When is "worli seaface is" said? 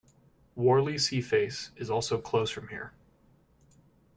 0.57-1.91